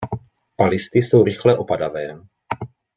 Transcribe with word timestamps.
Palisty 0.55 0.99
jsou 1.01 1.23
rychle 1.23 1.57
opadavé. 1.57 2.17